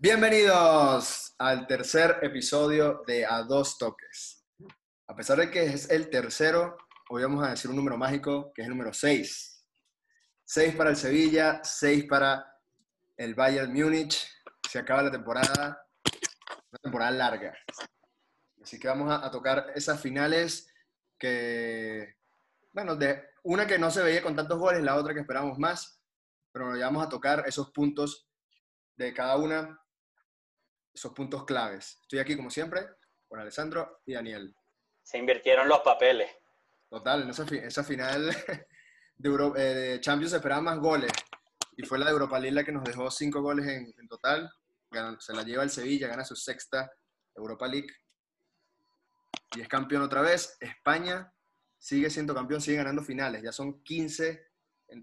[0.00, 4.46] Bienvenidos al tercer episodio de A Dos Toques.
[5.08, 6.78] A pesar de que es el tercero,
[7.08, 9.66] hoy vamos a decir un número mágico que es el número 6.
[10.44, 12.46] 6 para el Sevilla, 6 para
[13.16, 14.24] el Bayern Múnich.
[14.70, 15.84] Se acaba la temporada,
[16.70, 17.58] una temporada larga.
[18.62, 20.72] Así que vamos a, a tocar esas finales
[21.18, 22.14] que,
[22.72, 26.00] bueno, de una que no se veía con tantos goles, la otra que esperamos más,
[26.52, 28.28] pero ya vamos a tocar esos puntos
[28.96, 29.80] de cada una
[30.98, 31.98] esos puntos claves.
[32.02, 32.86] Estoy aquí, como siempre,
[33.28, 34.54] con Alessandro y Daniel.
[35.02, 36.30] Se invirtieron los papeles.
[36.90, 38.26] Total, en esa, esa final
[39.16, 41.12] de, Euro, eh, de, Champions se esperaban más goles.
[41.76, 44.50] Y fue la de Europa League la que nos dejó cinco goles en, en total.
[45.20, 46.90] se la lleva el Sevilla, gana su sexta
[47.34, 47.88] Europa League.
[49.56, 50.56] Y es campeón otra vez.
[50.60, 51.32] España
[51.78, 53.42] sigue siendo campeón, sigue ganando finales.
[53.42, 54.46] Ya son 15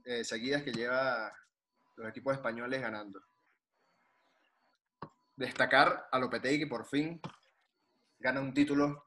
[0.03, 1.31] eh, seguidas que lleva
[1.95, 3.22] los equipos españoles ganando
[5.36, 7.19] destacar a Lopetegui que por fin
[8.19, 9.05] gana un título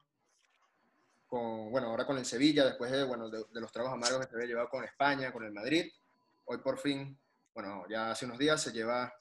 [1.27, 4.35] con, bueno, ahora con el Sevilla, después de, bueno, de, los trabajos amargos que se
[4.35, 5.91] había llevado con España, con el Madrid.
[6.45, 7.19] Hoy por fin,
[7.53, 9.13] bueno, ya hace unos días se lleva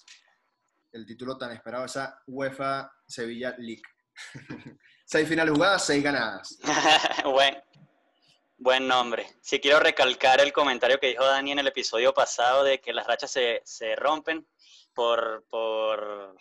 [0.93, 3.83] el título tan esperado, esa UEFA Sevilla League.
[5.05, 6.59] seis finales jugadas, seis ganadas.
[7.25, 7.63] buen,
[8.57, 9.27] buen nombre.
[9.43, 13.07] Si quiero recalcar el comentario que dijo Dani en el episodio pasado de que las
[13.07, 14.47] rachas se, se rompen
[14.95, 16.37] por, por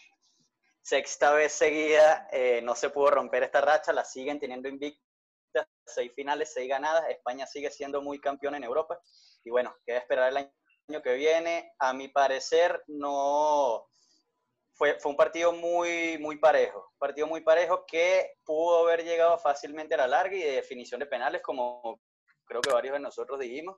[0.87, 6.13] sexta vez seguida eh, no se pudo romper esta racha, la siguen teniendo invictas, seis
[6.15, 8.97] finales, seis ganadas, España sigue siendo muy campeón en Europa
[9.43, 11.73] y bueno, queda esperar el año que viene.
[11.79, 13.85] A mi parecer no
[14.75, 19.95] fue, fue un partido muy, muy parejo, partido muy parejo que pudo haber llegado fácilmente
[19.95, 21.99] a la larga y de definición de penales como
[22.45, 23.75] creo que varios de nosotros dijimos.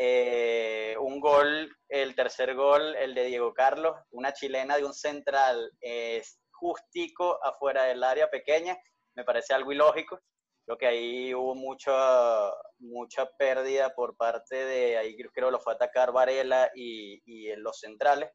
[0.00, 5.72] Eh, un gol, el tercer gol, el de Diego Carlos, una chilena de un central
[5.80, 6.22] eh,
[6.52, 8.78] justico afuera del área pequeña,
[9.16, 10.20] me parece algo ilógico.
[10.64, 15.72] Creo que ahí hubo mucha, mucha pérdida por parte de, ahí creo que lo fue
[15.72, 18.30] a atacar Varela y, y los centrales.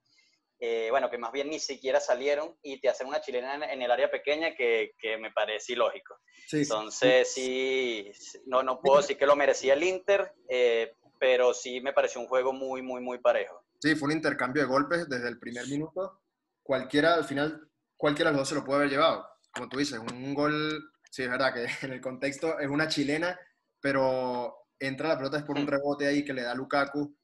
[0.60, 3.82] Eh, bueno, que más bien ni siquiera salieron y te hacen una chilena en, en
[3.82, 6.18] el área pequeña que, que me parece ilógico.
[6.48, 8.12] Sí, Entonces, sí,
[8.48, 12.28] no, no puedo decir que lo merecía el Inter, eh, pero sí me pareció un
[12.28, 13.66] juego muy, muy, muy parejo.
[13.82, 16.22] Sí, fue un intercambio de golpes desde el primer minuto.
[16.62, 19.26] Cualquiera, al final, cualquiera de los dos se lo puede haber llevado.
[19.54, 23.40] Como tú dices, un gol, sí, es verdad que en el contexto es una chilena,
[23.80, 27.18] pero entra la pelota es por un rebote ahí que le da Lukaku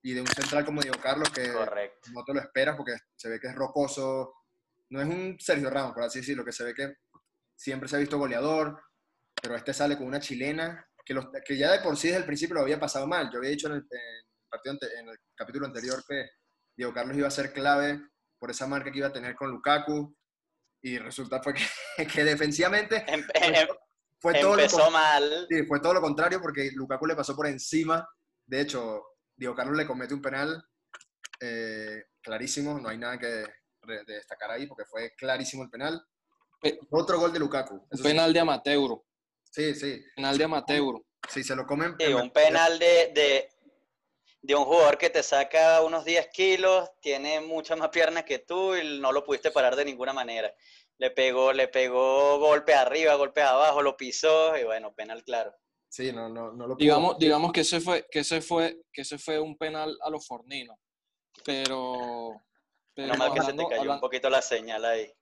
[0.00, 3.40] y de un central como Diego Carlos que no te lo esperas porque se ve
[3.40, 4.32] que es rocoso.
[4.90, 6.94] No es un Sergio Ramos, por así decirlo, que se ve que
[7.56, 8.80] siempre se ha visto goleador,
[9.42, 10.88] pero este sale con una chilena
[11.44, 13.30] que, ya de por sí desde el principio lo había pasado mal.
[13.32, 13.86] Yo había dicho en el,
[14.48, 16.30] partido, en el capítulo anterior que
[16.76, 18.00] Diego Carlos iba a ser clave
[18.38, 20.14] por esa marca que iba a tener con Lukaku
[20.82, 21.62] y resulta fue que,
[22.14, 23.68] que defensivamente em, em,
[24.18, 25.46] fue, todo lo, mal.
[25.48, 28.06] Sí, fue todo lo contrario porque Lukaku le pasó por encima.
[28.46, 29.02] De hecho,
[29.36, 30.62] Diego Carlos le comete un penal
[31.40, 33.44] eh, clarísimo, no hay nada que
[34.06, 36.02] destacar ahí porque fue clarísimo el penal.
[36.90, 37.86] Otro gol de Lukaku.
[37.90, 39.00] Un penal de amateur.
[39.50, 40.02] Sí, sí.
[40.16, 41.02] Penal de amateur.
[41.28, 41.96] Sí, se lo comen.
[41.98, 43.48] Sí, un penal de, de,
[44.42, 48.74] de, un jugador que te saca unos 10 kilos, tiene muchas más piernas que tú
[48.74, 50.54] y no lo pudiste parar de ninguna manera.
[50.98, 55.54] Le pegó, le pegó golpes arriba, golpes abajo, lo pisó y bueno, penal claro.
[55.88, 59.18] Sí, no, no, no lo digamos, digamos que ese fue, que ese fue, que ese
[59.18, 60.76] fue un penal a los forninos.
[61.44, 62.40] Pero,
[62.94, 65.12] pero no mal que se te cayó un poquito la señal ahí,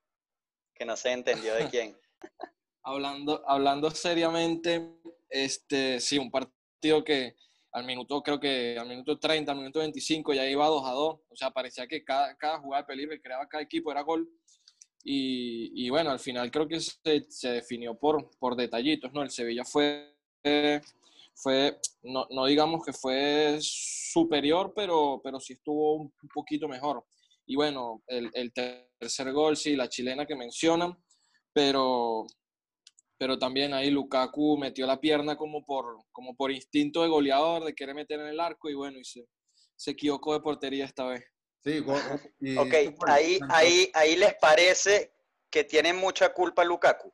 [0.75, 1.99] que no se entendió de quién.
[2.83, 4.94] hablando, hablando seriamente,
[5.28, 7.34] este, sí, un partido que
[7.72, 11.21] al minuto, creo que al minuto 30, al minuto 25 ya iba 2 a 2.
[11.28, 14.28] O sea, parecía que cada, cada jugada de peligro que creaba cada equipo era gol.
[15.05, 19.23] Y, y bueno, al final creo que se, se, definió por, por detallitos, ¿no?
[19.23, 20.14] El Sevilla fue,
[21.35, 27.05] fue no, no, digamos que fue superior, pero, pero sí estuvo un poquito mejor.
[27.47, 30.99] Y bueno, el, el tercer gol, sí, la chilena que mencionan,
[31.53, 32.26] pero,
[33.19, 37.75] pero también ahí Lukaku metió la pierna como por, como por instinto de goleador, de
[37.75, 39.26] querer meter en el arco y bueno, y se,
[39.76, 41.25] se equivocó de portería esta vez.
[41.65, 41.85] Sí,
[42.41, 42.75] y ok,
[43.09, 45.12] ahí, ahí, ahí les parece
[45.50, 47.12] que tiene mucha culpa Lukaku.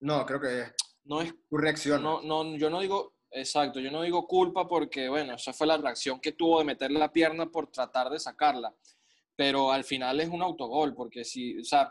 [0.00, 0.72] No, creo que
[1.04, 2.02] no es tu reacción.
[2.02, 5.76] No, no, yo no digo, exacto, yo no digo culpa porque, bueno, esa fue la
[5.76, 8.72] reacción que tuvo de meterle la pierna por tratar de sacarla.
[9.34, 11.90] Pero al final es un autogol, porque si, o sea,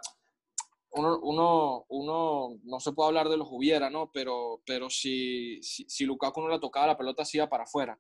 [0.96, 4.12] uno, uno, uno, no se puede hablar de los hubiera, ¿no?
[4.14, 8.00] Pero, pero si, si, si Lukaku no la tocaba, la pelota se iba para afuera.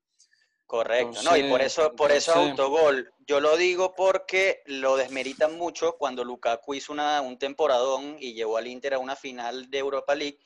[0.65, 3.13] Correcto, no, y por eso, por eso autogol.
[3.27, 8.57] Yo lo digo porque lo desmeritan mucho cuando Lukaku hizo una, un temporadón y llevó
[8.57, 10.39] al Inter a una final de Europa League,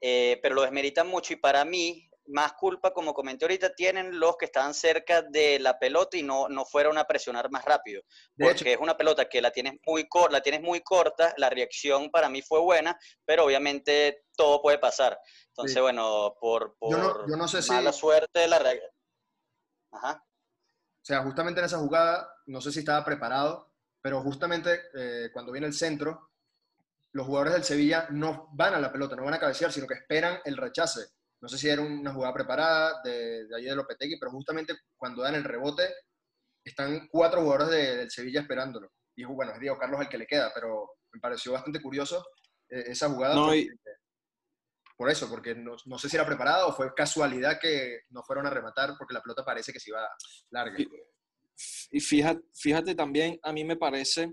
[0.00, 4.36] eh, pero lo desmeritan mucho y para mí más culpa, como comenté ahorita, tienen los
[4.36, 8.02] que estaban cerca de la pelota y no, no fueron a presionar más rápido.
[8.36, 12.28] porque es una pelota que la tienes, muy la tienes muy corta, la reacción para
[12.28, 15.18] mí fue buena, pero obviamente todo puede pasar.
[15.48, 18.90] Entonces, bueno, por, por yo no, sé mala suerte, la reacción
[19.92, 20.22] Ajá.
[20.22, 25.52] O sea, justamente en esa jugada, no sé si estaba preparado, pero justamente eh, cuando
[25.52, 26.30] viene el centro,
[27.12, 29.94] los jugadores del Sevilla no van a la pelota, no van a cabecear, sino que
[29.94, 31.00] esperan el rechace.
[31.44, 35.20] No sé si era una jugada preparada de, de allí de Lopetegui, pero justamente cuando
[35.20, 35.94] dan el rebote,
[36.64, 38.90] están cuatro jugadores del Sevilla esperándolo.
[39.14, 42.24] Y bueno, es Diego Carlos el que le queda, pero me pareció bastante curioso
[42.70, 43.34] eh, esa jugada.
[43.34, 43.52] No,
[44.96, 48.46] por eso, porque no, no, sé si era preparado o fue casualidad que no fueron
[48.46, 50.08] a rematar porque la pelota parece que se iba
[50.50, 50.78] larga.
[51.90, 54.32] Y, fíjate, fíjate también, a mí me parece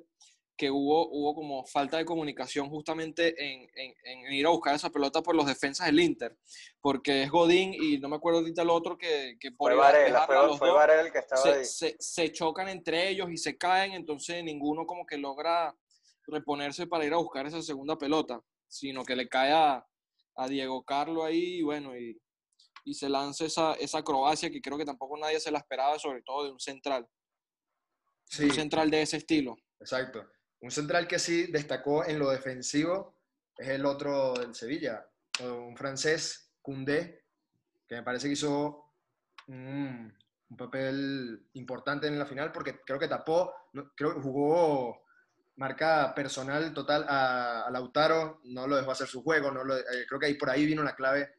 [0.62, 3.68] que hubo, hubo como falta de comunicación justamente en,
[4.04, 6.38] en, ir a buscar esa pelota por los defensas del Inter,
[6.80, 10.28] porque es Godín y no me acuerdo ahorita el otro que, que por fue Varela,
[10.28, 11.66] fue, fue Varela el que estaba se, ahí.
[11.66, 15.76] Se, se, chocan entre ellos y se caen, entonces ninguno como que logra
[16.28, 19.84] reponerse para ir a buscar esa segunda pelota, sino que le cae a,
[20.36, 22.22] a Diego Carlo ahí, y bueno, y,
[22.84, 26.22] y se lanza esa, esa acrobacia que creo que tampoco nadie se la esperaba, sobre
[26.22, 27.10] todo de un central.
[28.40, 29.58] Un central de ese estilo.
[29.80, 30.24] Exacto.
[30.62, 33.16] Un central que sí destacó en lo defensivo
[33.58, 35.06] es el otro del Sevilla,
[35.40, 37.26] un francés, Koundé,
[37.88, 38.94] que me parece que hizo
[39.48, 40.14] un,
[40.58, 43.54] papel importante en la final porque creo que tapó,
[43.96, 45.02] creo que jugó
[45.56, 50.26] marca personal total a, Lautaro, no lo dejó hacer su juego, no eh, creo que
[50.26, 51.34] ahí por ahí vino la clave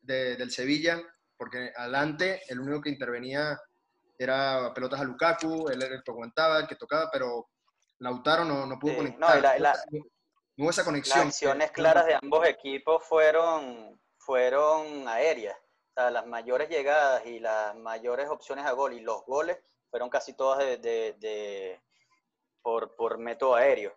[0.00, 1.02] del Sevilla,
[1.36, 3.60] porque adelante el único que intervenía
[4.18, 7.48] era pelotas a Lukaku, él era el que aguantaba, el que tocaba, pero
[7.98, 9.42] Lautaro no, no pudo conectar.
[9.42, 10.04] No, no,
[10.58, 11.18] hubo esa conexión.
[11.18, 15.56] Las acciones claras de ambos equipos fueron, fueron aéreas.
[15.56, 19.58] O sea, las mayores llegadas y las mayores opciones a gol y los goles
[19.90, 21.80] fueron casi todas de
[22.96, 23.96] por, método aéreo.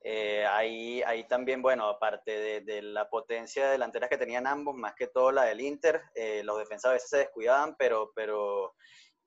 [0.00, 5.08] Eh, ahí, ahí también, bueno, aparte de, la potencia delantera que tenían ambos, más que
[5.08, 8.74] todo la del Inter, eh, los defensas a veces se descuidaban, pero, pero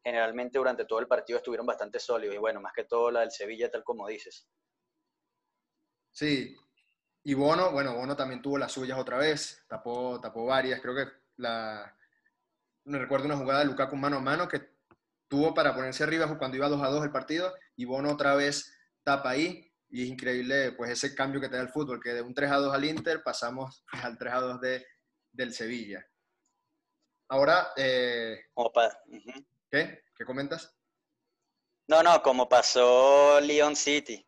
[0.04, 2.36] generalmente durante todo el partido estuvieron bastante sólidos.
[2.36, 4.48] Y bueno, más que todo la del Sevilla, tal como dices.
[6.12, 6.56] Sí,
[7.24, 11.12] y Bono, bueno, Bono también tuvo las suyas otra vez, tapó, tapó varias, creo que
[11.38, 11.96] la...
[12.86, 14.62] Me recuerdo una jugada de Lukaku mano a mano que
[15.28, 18.74] tuvo para ponerse arriba cuando iba 2 a 2 el partido y Bono otra vez
[19.04, 19.66] tapa ahí.
[19.92, 22.52] Y es increíble pues ese cambio que te da el fútbol, que de un 3
[22.52, 24.86] a 2 al Inter pasamos al 3 a 2 de,
[25.32, 26.06] del Sevilla.
[27.28, 28.46] Ahora, eh,
[29.70, 30.04] ¿qué?
[30.16, 30.76] ¿Qué comentas?
[31.88, 34.24] No, no, como pasó Lyon City,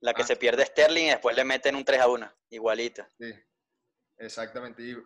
[0.00, 0.26] la que ah.
[0.26, 3.06] se pierde Sterling y después le meten un 3 a 1, igualito.
[3.18, 3.32] Sí,
[4.18, 4.82] exactamente.
[4.82, 4.96] Y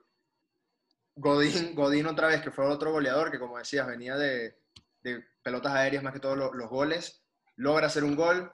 [1.17, 4.59] Godín, Godín otra vez, que fue otro goleador que como decías, venía de,
[5.03, 7.25] de pelotas aéreas más que todos los goles,
[7.56, 8.53] logra hacer un gol,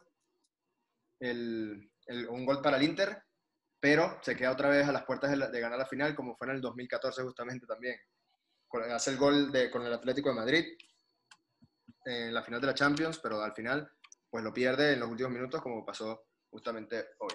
[1.20, 1.90] el,
[2.28, 3.22] un gol para el Inter,
[3.80, 6.54] pero se queda otra vez a las puertas de, ganar la final, como fue en
[6.56, 7.96] el 2014 justamente también.
[8.92, 10.64] Hace el gol de, con el Atlético de Madrid
[12.04, 13.90] en la final de la Champions, pero al final
[14.28, 17.34] pues lo pierde en los últimos minutos como pasó justamente hoy.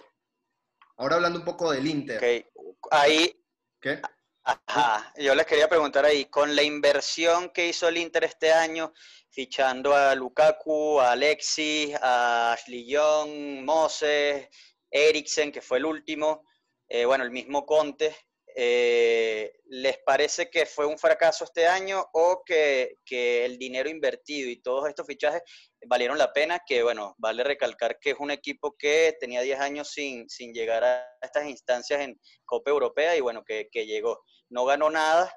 [0.97, 2.47] Ahora hablando un poco del Inter.
[2.91, 3.43] Ahí.
[3.81, 4.01] ¿Qué?
[4.43, 8.93] Ajá, yo les quería preguntar ahí, con la inversión que hizo el Inter este año,
[9.31, 14.47] fichando a Lukaku, a Alexis, a Ashley Young, Moses,
[14.91, 16.47] Eriksen, que fue el último,
[16.87, 18.15] eh, bueno, el mismo Conte,
[18.57, 24.61] eh, ¿les parece que fue un fracaso este año o que, el dinero invertido y
[24.61, 25.41] todos estos fichajes
[25.87, 26.61] valieron la pena?
[26.65, 30.85] Que bueno, vale recalcar que es un equipo que tenía 10 años sin, sin llegar
[30.85, 34.23] a estas instancias en Copa Europea y bueno, que, llegó.
[34.49, 35.29] No ganó nada,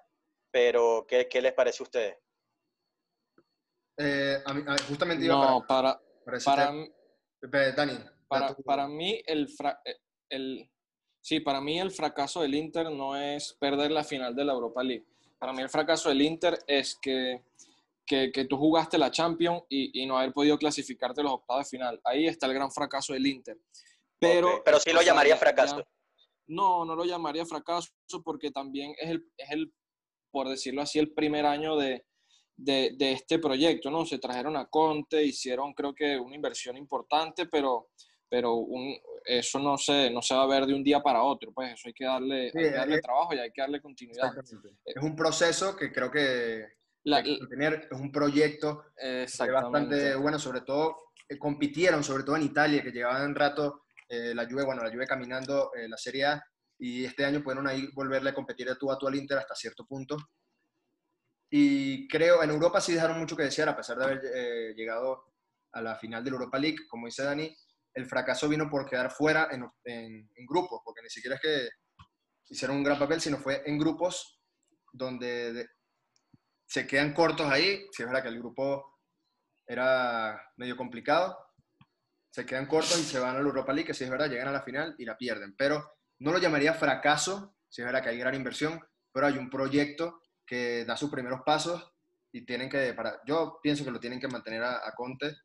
[0.53, 2.17] pero ¿qué, les parece a ustedes?
[3.97, 4.41] Eh,
[4.89, 6.01] justamente no, para,
[6.45, 6.73] para,
[7.43, 7.99] Dani,
[8.29, 9.49] para, para, mí el,
[10.31, 10.71] el
[11.29, 14.83] Sí, para mí el fracaso del Inter no es perder la final de la Europa
[14.83, 15.05] League.
[15.39, 17.43] Para mí el fracaso del Inter es que,
[18.07, 22.01] que, tú jugaste la Champions y, y, no haber podido clasificarte los octavos de final.
[22.03, 23.59] Ahí está el gran fracaso del Inter.
[24.19, 25.87] Pero, pero sí lo llamaría fracaso.
[26.47, 27.91] no, no lo llamaría fracaso
[28.25, 29.71] porque también es el, es el,
[30.31, 32.07] por decirlo así, el primer año de,
[32.57, 34.07] de, de, este proyecto, ¿no?
[34.07, 37.91] Se trajeron a Conte, hicieron creo que una inversión importante, pero
[38.29, 38.97] pero un,
[39.29, 41.89] eso no se, no se va a ver de un día para otro, pues eso
[41.89, 44.33] hay que darle, darle trabajo y hay que darle continuidad.
[44.85, 46.67] Es un proceso que creo que...
[47.05, 48.85] La, tener, es un proyecto
[49.39, 50.97] bastante bueno, sobre todo
[51.29, 54.91] eh, compitieron, sobre todo en Italia, que llevaban un rato eh, la Juve, bueno, la
[54.91, 56.43] Juve caminando eh, la Serie A,
[56.79, 59.55] y este año pudieron ahí volverle a competir de tú a tú al Inter hasta
[59.55, 60.17] cierto punto.
[61.51, 65.25] Y creo, en Europa sí dejaron mucho que desear, a pesar de haber llegado
[65.73, 67.55] a la final de la Europa League, como dice Dani,
[67.99, 71.69] el fracaso vino por quedar fuera en, en, grupos, porque ni siquiera es que
[72.49, 74.41] hicieron un gran papel, sino fue en grupos
[74.93, 75.67] donde
[76.67, 77.87] se quedan cortos ahí.
[77.91, 79.01] Si es verdad que el grupo
[79.67, 81.37] era medio complicado,
[82.31, 84.49] se quedan cortos y se van a la Europa League, que si es verdad, llegan
[84.49, 85.57] a la final y la pierden.
[85.57, 88.81] Pero no lo llamaría fracaso, si es verdad que hay gran inversión,
[89.13, 91.93] pero hay un proyecto que da sus primeros pasos
[92.33, 95.37] y tienen que, para, yo pienso que lo tienen que mantener a, Conte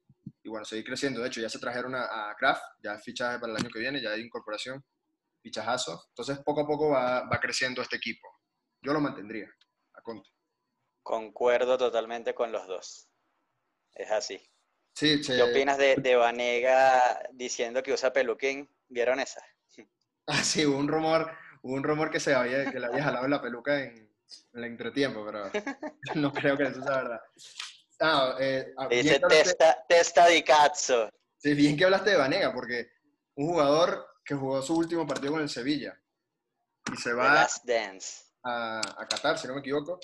[0.43, 1.21] y bueno, seguir creciendo.
[1.21, 4.01] De hecho, ya se trajeron a, a Kraft, ya fichaje para el año que viene,
[4.01, 4.83] ya hay incorporación,
[5.41, 6.03] fichajazo.
[6.09, 8.27] Entonces, poco a poco va, va creciendo este equipo.
[8.81, 9.49] Yo lo mantendría
[9.93, 10.29] a Conte.
[11.01, 13.09] Concuerdo totalmente con los dos.
[13.93, 14.41] Es así.
[14.95, 18.69] Sí, ¿Qué opinas de, de Vanega diciendo que usa peluquín?
[18.89, 19.43] ¿Vieron esa?
[20.25, 21.29] Ah, sí, hubo un rumor,
[21.63, 24.09] un rumor que se había, que le había jalado la peluca en,
[24.53, 25.51] el entretiempo, pero
[26.15, 27.19] no creo que eso sea verdad.
[27.99, 31.09] Ah, eh, ah, Dice testa, testa di cazzo.
[31.37, 32.91] Sí, bien que hablaste de Vanega, porque
[33.35, 35.97] un jugador que jugó su último partido con el Sevilla
[36.91, 37.47] y se va
[38.43, 39.99] A, a Qatar, si no me equivoco,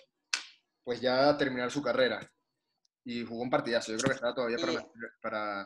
[0.84, 2.19] pues ya terminar su carrera.
[3.05, 3.91] Y jugó un partidazo.
[3.91, 4.86] Yo creo que está todavía para,
[5.22, 5.65] para,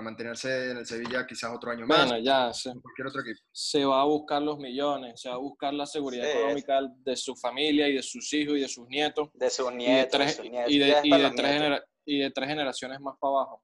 [0.00, 2.08] mantenerse en el Sevilla quizás otro año más.
[2.08, 3.40] Bueno, ya se, cualquier otro equipo.
[3.52, 7.36] se va a buscar los millones, se va a buscar la seguridad económica de su
[7.36, 9.28] familia y de sus hijos y de sus nietos.
[9.34, 10.18] De sus nietos.
[10.66, 13.62] Y de, y de, tres, y de tres generaciones más para abajo.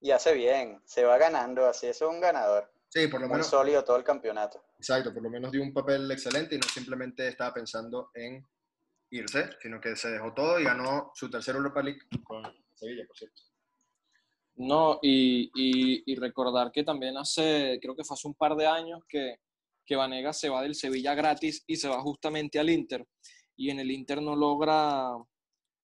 [0.00, 2.70] Y hace bien, se va ganando, así es un ganador.
[2.88, 3.48] Sí, por lo menos.
[3.48, 4.62] sólido todo el campeonato.
[4.78, 8.46] Exacto, por lo menos dio un papel excelente y no simplemente estaba pensando en
[9.10, 13.16] irse, sino que se dejó todo y ganó su tercer Europa League con Sevilla, por
[13.16, 13.42] cierto.
[14.56, 19.00] No, y, y, recordar que también hace, creo que fue hace un par de años
[19.08, 19.40] que,
[19.84, 23.06] que Vanega se va del Sevilla gratis y se va justamente al Inter.
[23.56, 25.10] Y en el Inter no logra,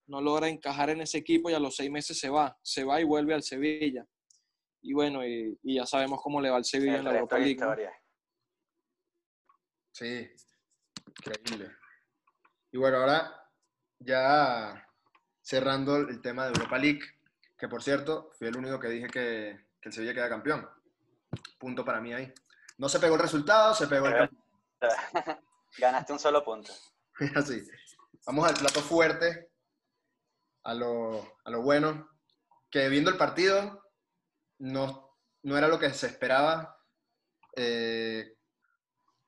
[0.07, 2.57] no logra encajar en ese equipo y a los seis meses se va.
[2.63, 4.07] Se va y vuelve al Sevilla.
[4.83, 7.91] Y bueno, y, ya sabemos cómo le va al Sevilla en la Europa League.
[9.93, 10.29] Sí,
[11.07, 11.73] increíble.
[12.73, 13.35] Y bueno, ahora
[13.99, 14.87] ya
[15.43, 17.01] cerrando el tema de Europa League,
[17.61, 20.67] que por cierto, fui el único que dije que, que el Sevilla queda campeón.
[21.59, 22.33] Punto para mí ahí.
[22.79, 24.31] No se pegó el resultado, se pegó el
[25.79, 26.73] Ganaste un solo punto.
[27.37, 27.63] Así.
[28.27, 29.51] Vamos al plato fuerte,
[30.65, 32.11] a lo, a lo bueno,
[32.71, 33.85] que viendo el partido
[34.59, 36.79] no, no era lo que se esperaba.
[37.57, 38.37] Eh,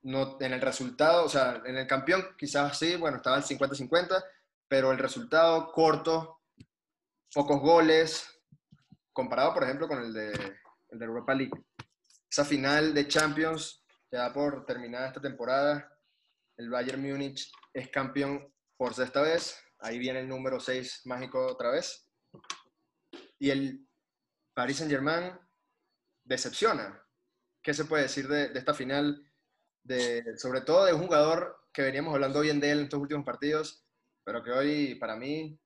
[0.03, 4.25] no, en el resultado, o sea, en el campeón quizás sí, bueno, estaba el 50-50,
[4.67, 6.42] pero el resultado corto,
[7.33, 8.29] pocos goles,
[9.12, 10.33] comparado, por ejemplo, con el de,
[10.91, 11.53] el de Europa League.
[12.31, 15.91] Esa final de Champions, ya por terminada esta temporada,
[16.57, 21.71] el Bayern Múnich es campeón por sexta vez, ahí viene el número 6 mágico otra
[21.71, 22.09] vez,
[23.39, 23.87] y el
[24.55, 25.33] Paris Saint-Germain
[26.25, 27.03] decepciona.
[27.62, 29.29] ¿Qué se puede decir de, de esta final?
[30.37, 33.85] sobre todo de un jugador que veníamos hablando bien de él en estos últimos partidos,
[34.25, 35.59] pero que hoy para mí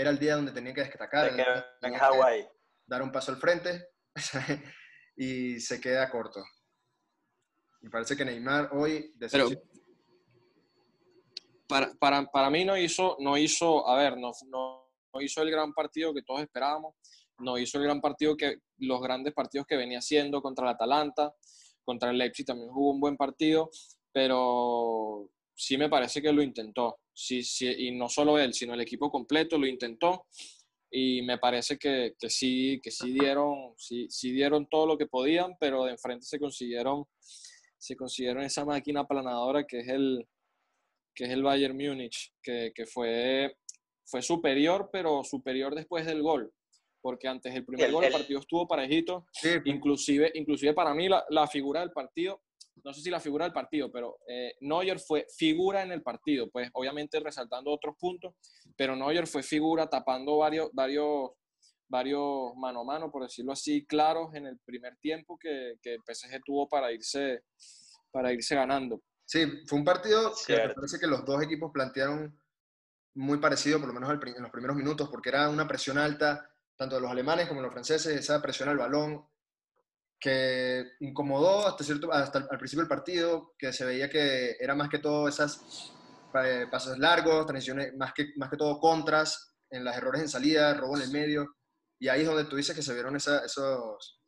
[0.00, 1.32] era el día donde tenía que destacar.
[1.82, 2.46] en Hawái.
[2.86, 3.88] Dar un paso al frente
[5.16, 6.42] y se queda corto.
[7.80, 9.14] Me parece que Neymar hoy...
[9.30, 9.50] Pero,
[11.68, 15.50] para, para, para, mí no hizo, no hizo, a ver, no, no, no hizo el
[15.50, 16.94] gran partido que todos esperábamos,
[17.38, 21.34] no hizo el gran partido que los grandes partidos que venía haciendo contra el Atalanta,
[21.84, 23.70] contra el Leipzig también jugó un buen partido,
[24.12, 27.00] pero sí me parece que lo intentó.
[27.12, 30.26] Sí, sí, y no solo él, sino el equipo completo lo intentó
[30.90, 35.06] y me parece que, que sí, que sí dieron, sí, sí, dieron todo lo que
[35.06, 37.04] podían, pero de enfrente se consiguieron,
[37.76, 40.26] se consiguieron esa máquina aplanadora que es el,
[41.14, 43.56] que es el Bayern Múnich, que, que fue,
[44.06, 46.52] fue superior, pero superior después del gol
[47.00, 49.26] porque antes el primer gol el partido estuvo parejito.
[49.64, 52.42] Inclusive, inclusive para mí la, la, figura del partido,
[52.84, 56.50] no sé si la figura del partido, pero eh, Neuer fue figura en el partido,
[56.50, 58.34] pues obviamente resaltando otros puntos,
[58.76, 61.30] pero Neuer fue figura tapando varios, varios,
[61.88, 66.00] varios mano a mano, por decirlo así, claros en el primer tiempo que, que el
[66.06, 67.42] PSG tuvo para irse,
[68.10, 69.02] para irse ganando.
[69.24, 72.34] Sí, fue un partido que me parece que los dos equipos plantearon
[73.14, 76.94] muy parecido, por lo menos en los primeros minutos, porque era una presión alta, tanto
[76.94, 79.26] de los alemanes como de los franceses, esa presión al balón
[80.20, 84.88] que incomodó hasta cierto hasta al principio del partido, que se veía que era más
[84.88, 85.92] que todo esas
[86.44, 90.74] eh, pasos largos, transiciones, más que, más que todo contras, en los errores en salida,
[90.74, 91.46] robo en el medio.
[91.98, 94.20] Y ahí es donde tú dices que se vieron esos...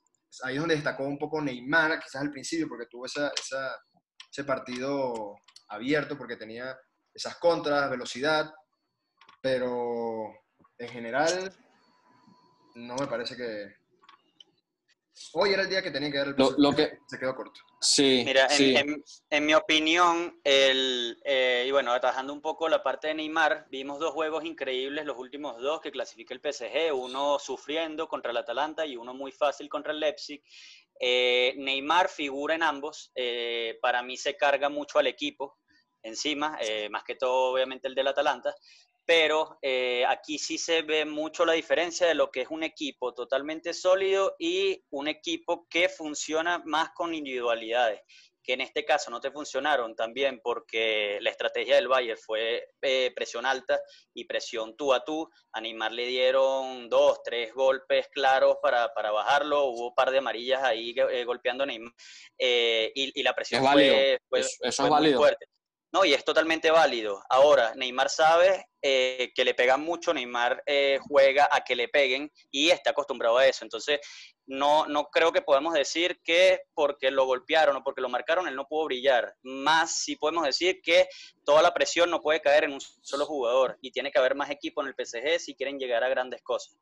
[0.44, 3.32] Ahí es donde destacó un poco Neymar, quizás al principio, porque tuvo esa,
[4.30, 5.35] ese partido
[5.68, 6.76] abierto, porque tenía
[7.12, 8.52] esas contras, velocidad,
[9.42, 10.32] pero
[10.78, 11.52] en general
[12.75, 13.79] no me parece que...
[15.35, 17.61] Hoy era el día que tenía que dar el lo que se quedó corto.
[17.81, 18.75] Sí, Mira, sí.
[18.77, 23.67] En, en, mi opinión, el, eh, y bueno, atajando un poco la parte de Neymar,
[23.71, 28.37] vimos dos juegos increíbles, los últimos dos que clasifica el PSG, uno sufriendo contra el
[28.39, 30.43] Atalanta y uno muy fácil contra el Leipzig.
[30.99, 35.59] Eh, Neymar figura en ambos, eh, para mí se carga mucho al equipo
[36.03, 36.59] encima,
[36.91, 38.55] más que todo obviamente el del Atalanta,
[39.11, 43.12] pero eh, aquí sí se ve mucho la diferencia de lo que es un equipo
[43.12, 48.02] totalmente sólido y un equipo que funciona más con individualidades,
[48.40, 53.11] que en este caso no te funcionaron también porque la estrategia del Bayern fue eh,
[53.12, 53.81] presión alta
[54.14, 55.29] y presión tú a tú.
[55.55, 60.19] A Neymar le dieron dos, tres golpes claros para, para bajarlo, hubo un par de
[60.19, 61.93] amarillas ahí eh, golpeando a Neymar
[62.38, 65.47] y, la presión fue, muy fuerte.
[65.92, 67.20] No, y es totalmente válido.
[67.28, 72.30] Ahora, Neymar sabe eh, que le pegan mucho, Neymar eh, juega a que le peguen
[72.50, 73.64] y está acostumbrado a eso.
[73.64, 73.99] Entonces,
[74.47, 78.54] no, no creo que podemos decir que porque lo golpearon o porque lo marcaron, él
[78.54, 79.35] no pudo brillar.
[79.42, 81.09] Más sí podemos decir que
[81.44, 84.50] toda la presión no puede caer en un solo jugador y tiene que haber más
[84.50, 86.78] equipo en el PSG si quieren llegar a grandes cosas.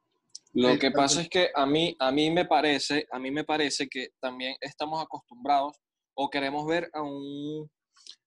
[0.52, 3.86] Lo que pasa es que a mí, a mí me parece, a mí me parece
[3.88, 5.76] que también estamos acostumbrados
[6.14, 7.70] o queremos ver a un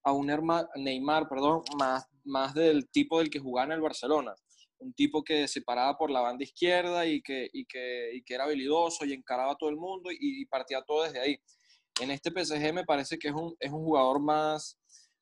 [0.04, 0.28] a un
[0.76, 4.34] Neymar, perdón, más, más del tipo del que jugaba en el Barcelona.
[4.80, 8.34] Un tipo que se paraba por la banda izquierda y que, y que, y que
[8.34, 11.38] era habilidoso y encaraba a todo el mundo y, partía todo desde ahí.
[12.00, 14.80] En este PSG me parece que es un, es un jugador más,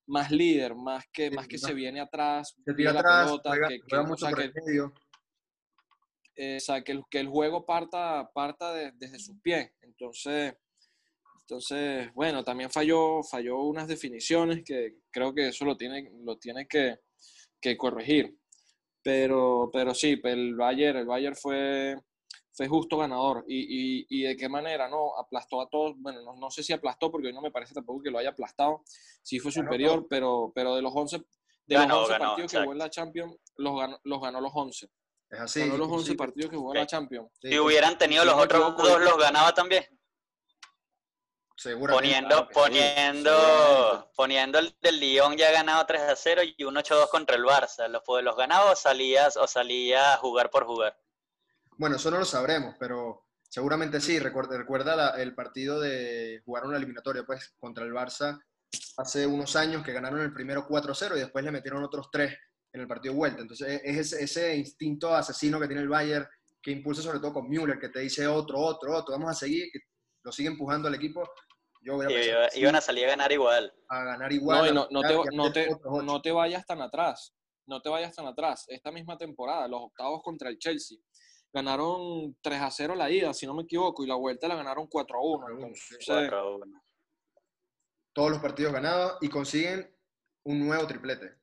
[0.08, 3.98] más líder, más que, más que se viene atrás, se tira atrás, pelota, que, que,
[3.98, 4.52] mucho o sea, que,
[6.42, 9.72] eh, o sea, que, el, que el juego parta, parta desde sus pies.
[9.82, 10.54] Entonces,
[11.50, 16.68] entonces, bueno, también falló, falló unas definiciones que creo que eso lo tiene, lo tiene
[16.68, 17.00] que,
[17.60, 18.38] que corregir.
[19.02, 21.96] Pero, pero sí, el Bayern, el Bayern fue,
[22.52, 23.46] fue justo ganador.
[23.48, 25.18] Y, y, y, de qué manera, ¿no?
[25.18, 25.96] Aplastó a todos.
[25.98, 28.30] Bueno, no, no, sé si aplastó, porque hoy no me parece tampoco que lo haya
[28.30, 28.84] aplastado.
[29.24, 31.18] Sí fue superior, pero, pero de los 11,
[31.66, 34.88] de los 11 partidos que jugó en la Champions, los ganó los, ganó los 11.
[35.32, 35.62] Es así.
[35.62, 37.32] Ganó los 11 partidos que jugó en la Champions.
[37.42, 39.84] Si hubieran tenido los otros dos, los ganaba también.
[41.62, 47.36] Poniendo, poniendo, poniendo el del Lyon ya ganado 3 a 0 y un 8-2 contra
[47.36, 47.90] el Barça.
[47.90, 50.98] ¿Los, los ganaba o salías o salía a jugar por jugar?
[51.78, 54.20] Bueno, eso no lo sabremos, pero seguramente sí.
[54.20, 58.40] Recuerda, recuerda el partido de jugar una eliminatoria pues, contra el Barça
[58.98, 62.38] hace unos años que ganaron el primero 4-0 y después le metieron otros 3
[62.72, 63.42] en el partido vuelta.
[63.42, 66.26] Entonces es ese, instinto asesino que tiene el Bayern
[66.62, 69.70] que impulsa sobre todo con Müller, que te dice otro, otro, otro, vamos a seguir,
[69.72, 69.80] que
[70.24, 71.24] lo sigue empujando al equipo
[71.82, 73.74] iban a salir a ganar igual.
[73.88, 74.74] A ganar igual.
[74.74, 75.70] No, no, te, no, te,
[76.04, 77.34] no te vayas tan atrás.
[77.66, 78.66] No te vayas tan atrás.
[78.68, 80.98] Esta misma temporada, los octavos contra el Chelsea,
[81.54, 84.88] ganaron 3 a 0 la ida, si no me equivoco, y la vuelta la ganaron
[84.88, 85.46] 4 a 1.
[88.14, 89.96] Todos los partidos ganados y consiguen
[90.44, 91.38] un nuevo triplete.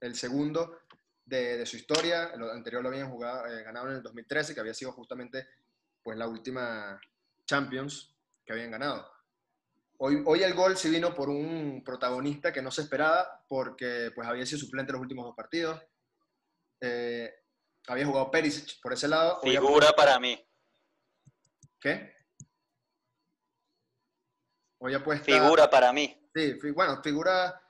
[0.00, 0.78] El segundo
[1.24, 2.30] de, de su historia.
[2.34, 5.46] El anterior lo habían jugado, eh, ganado en el 2013, que había sido justamente
[6.02, 7.00] pues, la última
[7.46, 8.14] Champions
[8.44, 9.13] que habían ganado.
[9.98, 14.44] Hoy, el gol sí vino por un protagonista que no se esperaba porque pues, había
[14.44, 15.80] sido suplente en los últimos dos partidos.
[16.80, 17.32] Eh,
[17.86, 19.40] había jugado Perisic por ese lado.
[19.40, 20.38] Figura para mí.
[21.80, 22.12] ¿Qué?
[24.78, 25.24] Hoy apuesta...
[25.24, 26.28] Figura para mí.
[26.34, 27.60] Sí, bueno, figura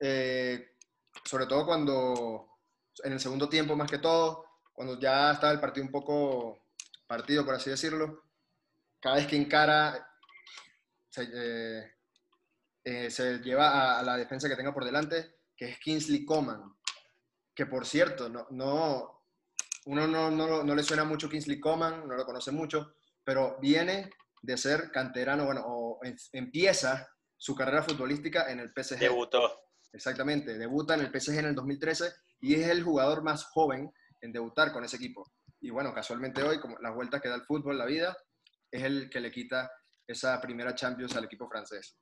[0.00, 0.76] eh,
[1.24, 2.48] sobre todo cuando
[3.02, 6.58] en el segundo tiempo más que todo, cuando ya estaba el partido un poco
[7.06, 8.22] partido, por así decirlo,
[9.00, 10.08] cada vez que encara
[11.16, 11.92] se, eh,
[12.84, 16.76] eh, se lleva a, la defensa que tenga por delante, que es Kingsley Coman,
[17.54, 19.24] que por cierto, no, no,
[19.86, 24.10] uno no, no, no le suena mucho Kingsley Coman, no lo conoce mucho, pero viene
[24.42, 26.00] de ser canterano, bueno, o
[26.32, 28.98] empieza su carrera futbolística en el PSG.
[28.98, 29.60] Debutó.
[29.92, 34.32] Exactamente, debuta en el PSG en el 2013 y es el jugador más joven en
[34.32, 35.32] debutar con ese equipo.
[35.60, 38.16] Y bueno, casualmente hoy, como las vueltas que da el fútbol, la vida,
[38.70, 39.70] es el que le quita
[40.06, 41.96] esa primera Champions al equipo francés?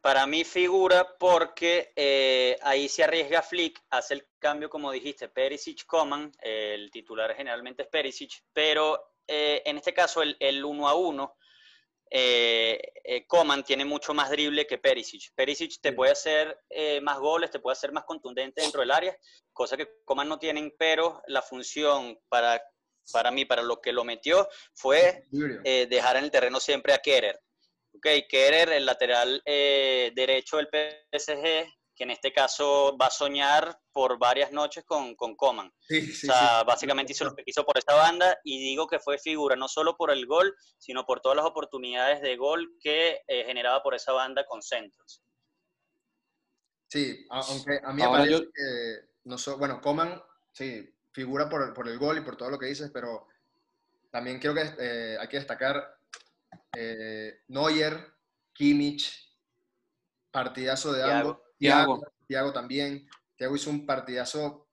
[0.00, 5.84] Para mí figura porque eh, ahí se arriesga Flick, hace el cambio como dijiste, Perisic,
[5.86, 10.94] Coman, el titular generalmente es Perisic, pero eh, en este caso el, el uno a
[10.94, 11.36] uno
[12.08, 15.34] eh, eh, Coman tiene mucho más drible que Perisic.
[15.34, 19.16] Perisic te puede hacer eh, más goles, te puede hacer más contundente dentro del área,
[19.52, 22.62] cosa que Coman no tienen, pero la función para,
[23.12, 27.40] para mí, para lo que lo metió, fue dejar en el terreno siempre a Kerer.
[27.92, 31.66] Ok, Kerer, el lateral derecho del PSG,
[31.96, 35.68] que en este caso va a soñar por varias noches con, con Coman.
[35.68, 39.56] o sea, básicamente hizo lo que quiso por esta banda y digo que fue figura
[39.56, 43.82] no solo por el gol, sino por todas las oportunidades de gol que eh, generaba
[43.82, 45.22] por esa banda con centros.
[46.88, 51.98] Sí, aunque a mí me parece que, no bueno, Coman, sí, figura por, por, el
[51.98, 53.26] gol y por todo lo que dices, pero
[54.10, 55.82] también creo que eh, hay que destacar
[56.76, 58.12] eh, Neuer,
[58.52, 59.34] Kimmich,
[60.30, 62.52] partidazo de ambos Tiago.
[62.52, 63.08] también.
[63.34, 64.68] Tiago hizo un partidazo,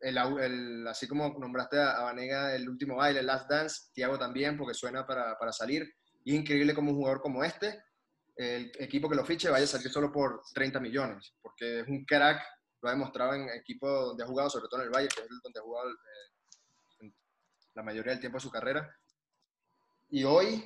[0.00, 4.74] el, así como nombraste a Vanega el último baile, el Last Dance, Tiago también, porque
[4.74, 5.94] suena para, para salir.
[6.24, 7.84] Y increíble como un jugador como este,
[8.34, 12.04] el equipo que lo fiche vaya a salir solo por 30 millones, porque es un
[12.04, 12.42] crack,
[12.84, 15.42] lo ha demostrado en equipos donde ha jugado, sobre todo en el Bayern, que es
[15.42, 17.10] donde ha jugado eh,
[17.74, 18.94] la mayoría del tiempo de su carrera.
[20.10, 20.62] Y hoy,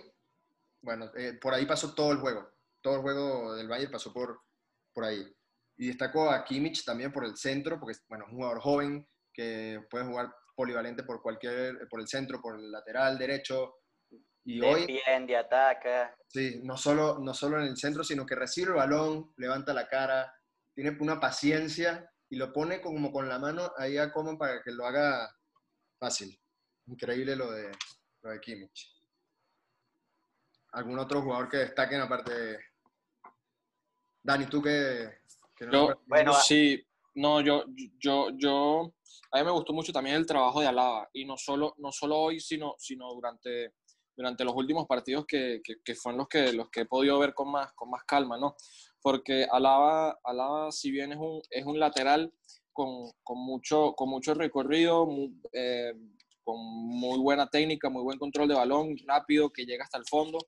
[0.83, 2.51] bueno, eh, por ahí pasó todo el juego,
[2.81, 4.41] todo el juego del Bayern pasó por,
[4.93, 5.33] por ahí.
[5.77, 9.81] Y destaco a Kimmich también por el centro, porque bueno, es un jugador joven que
[9.89, 13.77] puede jugar polivalente por cualquier, por el centro, por el lateral derecho.
[14.45, 16.17] Y hoy, bien, de ataca.
[16.27, 19.87] Sí, no solo, no solo en el centro, sino que recibe el balón, levanta la
[19.87, 20.35] cara,
[20.79, 24.71] tiene una paciencia y lo pone como con la mano ahí a Coman para que
[24.71, 25.29] lo haga
[25.99, 26.41] fácil.
[26.87, 27.73] Increíble lo de,
[28.23, 28.95] lo de Kimmich.
[30.71, 32.59] ¿Algún otro jugador que destaquen aparte de...
[34.23, 35.19] Dani, tú que
[35.73, 36.81] yo, bueno, sí,
[37.17, 37.64] no, yo,
[37.99, 38.95] yo, yo,
[39.33, 42.17] a mí me gustó mucho también el trabajo de Alaba, y no solo, no solo
[42.17, 43.75] hoy, sino, sino durante,
[44.19, 47.53] durante los últimos partidos que, que, fueron los que, los que he podido ver con
[47.53, 48.57] más, con más calma, ¿no?
[49.01, 52.35] Porque Alaba, Alaba si bien es un, es un lateral
[52.73, 55.09] con, con mucho, con mucho recorrido,
[55.53, 55.95] eh,
[56.43, 60.39] con muy buena técnica, muy buen control de balón, rápido, que llega hasta el fondo,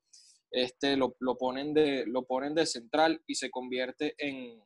[0.51, 4.61] este, lo, lo, ponen de, lo ponen de central y se convierte en,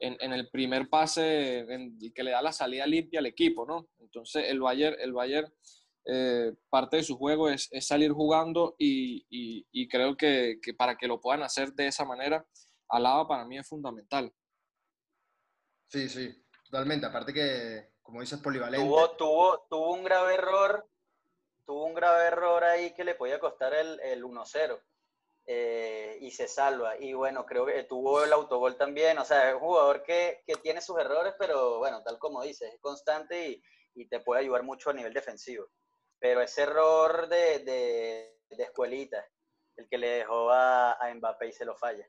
[0.00, 1.64] en, el primer pase
[2.12, 3.88] que le da la salida limpia al equipo, ¿no?
[4.00, 5.52] Entonces el Bayern, el Bayern
[6.10, 11.42] eh, parte de su juego es, salir jugando y, creo que, para que lo puedan
[11.42, 12.46] hacer de esa manera,
[12.88, 14.32] Alaba para mí es fundamental.
[15.88, 17.04] Sí, sí, totalmente.
[17.04, 18.86] Aparte que, como dices, polivalente.
[18.86, 20.88] Tuvo, tuvo, tuvo un grave error,
[21.66, 24.80] tuvo un grave error ahí que le podía costar el, el 1-0.
[25.50, 26.98] Eh, y se salva.
[26.98, 29.18] Y bueno, creo que tuvo el autogol también.
[29.18, 32.72] O sea, es un jugador que, que tiene sus errores, pero bueno, tal como dices,
[32.72, 33.62] es constante y,
[33.94, 35.66] y, te puede ayudar mucho a nivel defensivo.
[36.20, 39.24] Pero ese error de, de, de escuelita,
[39.76, 42.06] el que le dejó a, a, Mbappé y se lo falla.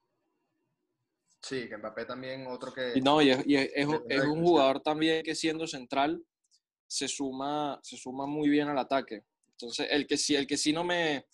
[1.42, 3.00] Sí, que Mbappé también otro que...
[3.02, 6.22] no, y es, y es, es, un jugador también que siendo central
[6.88, 9.24] se suma, se suma muy bien al ataque.
[9.52, 11.28] Entonces, el que sí, el que sí no me,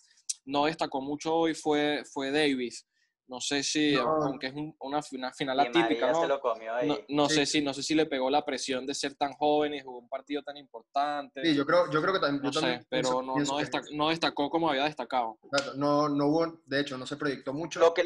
[0.44, 2.86] no destacó mucho hoy fue, fue Davis.
[3.28, 6.98] No sé si, aunque es una, final atípica, ¿no?
[7.08, 9.80] no, sé si, no sé si le pegó la presión de ser tan joven y
[9.80, 11.42] jugó un partido tan importante.
[11.42, 12.42] Sí, yo creo, yo creo que también.
[12.42, 13.34] No sé, pero no,
[13.92, 15.38] no, destacó, como había destacado.
[15.76, 17.80] No, no hubo, de hecho, no se proyectó mucho.
[17.80, 18.04] Lo que...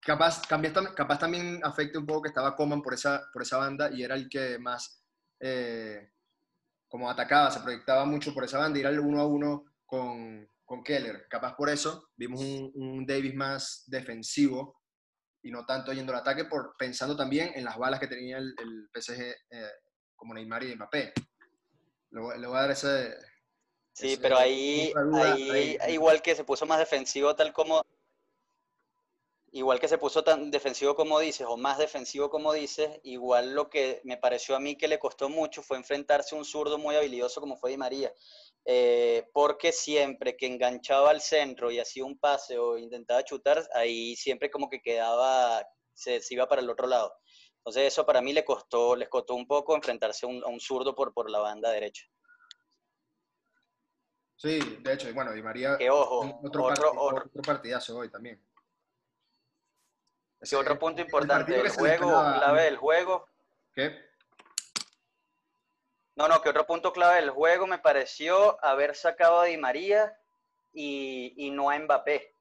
[0.00, 4.02] Capaz, capaz también afecte un poco que estaba Coman por esa, por esa banda y
[4.02, 5.04] era el que más
[5.38, 6.10] eh,
[6.88, 10.48] como atacaba, se proyectaba mucho por esa banda y era el uno a uno con,
[10.70, 11.26] con Keller.
[11.28, 14.80] Capaz por eso vimos un, Davis más defensivo
[15.42, 18.88] y no tanto yendo al ataque, por, pensando también en las balas que tenía el,
[18.94, 19.70] PSG eh,
[20.14, 21.12] como Neymar y Mbappé.
[22.10, 23.16] Le, voy a dar ese...
[23.94, 24.92] Sí, pero ahí,
[25.50, 27.82] ahí, igual que se puso más defensivo tal como...
[29.50, 33.68] Igual que se puso tan defensivo como dices, o más defensivo como dices, igual lo
[33.68, 36.94] que me pareció a mí que le costó mucho fue enfrentarse a un zurdo muy
[36.94, 38.14] habilidoso como fue Di María.
[38.66, 44.14] Eh, porque siempre que enganchaba al centro y hacía un pase o intentaba chutar, ahí
[44.16, 47.14] siempre como que quedaba, se, iba para el otro lado.
[47.56, 51.12] Entonces eso para mí le costó, les costó un poco enfrentarse a un, zurdo por,
[51.12, 52.04] por la banda derecha.
[54.36, 55.76] Sí, de hecho, bueno, Di María.
[55.76, 58.42] Que ojo, otro, otro, partidazo hoy también.
[60.40, 63.26] Sí, otro punto importante del juego, clave del juego.
[63.74, 64.09] ¿Qué?
[66.20, 70.14] No, no, que otro punto clave del juego me pareció haber sacado a Di María
[70.70, 72.34] y, no a Mbappé.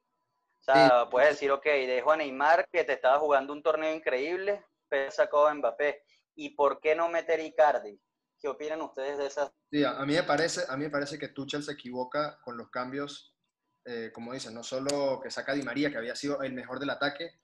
[0.59, 4.65] O sea, puedes decir, ok, dejo a Neymar que te estaba jugando un torneo increíble,
[4.89, 6.03] pero sacó a Mbappé.
[6.35, 7.97] ¿Y por qué no meter Icardi?
[8.37, 9.49] ¿Qué opinan ustedes de esas?
[9.71, 12.69] Sí, a mí me parece, a mí me parece que Tuchel se equivoca con los
[12.69, 13.33] cambios
[13.85, 16.89] eh, como dicen, no solo que saca Di María, que había sido el mejor del
[16.89, 17.39] ataque,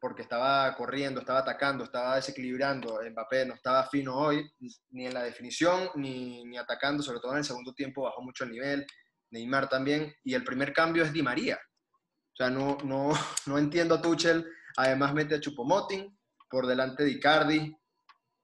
[0.00, 3.00] porque estaba corriendo, estaba atacando, estaba desequilibrando.
[3.10, 4.50] Mbappé no estaba fino hoy,
[4.90, 8.44] ni en la definición, ni, ni atacando, sobre todo en el segundo tiempo bajó mucho
[8.44, 8.86] el nivel.
[9.30, 10.14] Neymar también.
[10.22, 11.56] Y el primer cambio es Di María.
[11.56, 13.12] O sea, no, no,
[13.46, 14.46] no entiendo a Tuchel.
[14.76, 16.16] Además mete a Chupomoting
[16.50, 17.76] por delante de Icardi.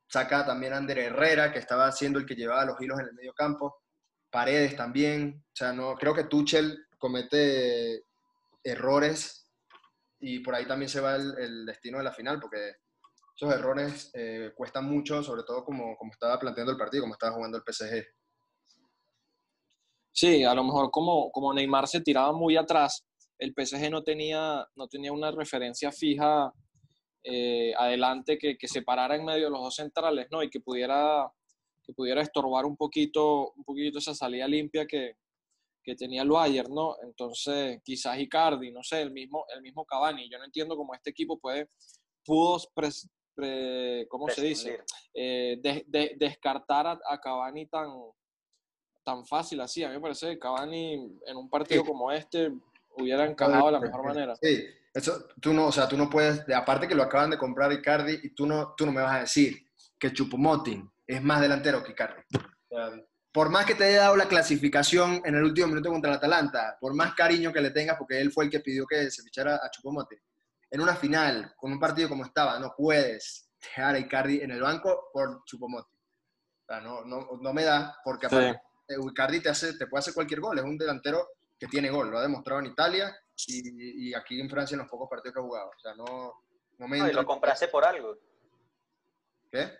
[0.08, 3.14] Saca también a Ander Herrera, que estaba siendo el que llevaba los hilos en el
[3.14, 3.82] medio campo.
[4.30, 5.42] Paredes también.
[5.46, 8.04] O sea, no, creo que Tuchel comete
[8.64, 9.41] errores
[10.22, 12.76] y por ahí también se va el, destino de la final, porque
[13.36, 17.34] esos errores eh, cuestan mucho, sobre todo como, como estaba planteando el partido, como estaba
[17.34, 18.04] jugando el PSG.
[20.12, 23.04] Sí, a lo mejor como, como Neymar se tiraba muy atrás,
[23.36, 26.52] el PSG no tenía, no tenía una referencia fija
[27.24, 30.40] eh, adelante que, que separara en medio de los dos centrales, ¿no?
[30.44, 31.28] Y que pudiera,
[31.82, 35.16] que pudiera estorbar un poquito, un poquito esa salida limpia que,
[35.82, 36.96] que tenía el Bayern, ¿no?
[37.02, 40.30] Entonces, quizás Icardi, no sé, el mismo, el mismo Cavani.
[40.30, 41.68] Yo no entiendo cómo este equipo puede,
[42.24, 42.58] pudo,
[44.08, 44.80] ¿cómo se dice?
[45.14, 45.60] Eh,
[46.16, 47.88] descartar a, Cavani tan,
[49.04, 49.82] tan fácil así.
[49.82, 50.94] A mí me parece que Cavani
[51.26, 52.52] en un partido como este
[52.96, 54.36] hubiera encajado de la mejor manera.
[54.36, 54.64] Sí,
[54.94, 58.20] eso, tú no, o sea, tú no puedes, aparte que lo acaban de comprar Icardi,
[58.22, 59.66] y tú no, tú no me vas a decir
[59.98, 62.22] que Chupomotin es más delantero que Icardi
[63.32, 66.76] por más que te haya dado la clasificación en el último minuto contra el Atalanta,
[66.80, 69.56] por más cariño que le tengas, porque él fue el que pidió que se fichara
[69.56, 70.22] a Chupomote,
[70.70, 74.60] en una final, con un partido como estaba, no puedes dejar a Icardi en el
[74.60, 75.94] banco por Chupomote.
[75.94, 80.00] O sea, no, no, no me da, porque aparte, eh, Icardi te, hace, te puede
[80.00, 81.26] hacer cualquier gol, es un delantero
[81.58, 83.16] que tiene gol, lo ha demostrado en Italia
[83.46, 85.70] y, aquí en Francia en los pocos partidos que ha jugado.
[85.70, 86.44] O sea, no,
[86.78, 86.98] no me...
[86.98, 88.18] No, y lo compraste por algo.
[89.50, 89.70] ¿Qué?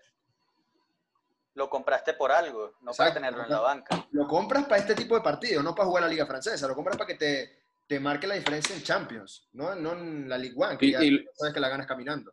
[1.54, 4.06] Lo compraste por algo, no para tenerlo en la banca.
[4.12, 6.96] Lo compras para este tipo de partidos, no para jugar la Liga Francesa, lo compras
[6.96, 10.78] para que te, te marque la diferencia en Champions, no, no en la Ligue 1,
[10.78, 10.98] que ya
[11.34, 12.32] sabes que la ganas caminando.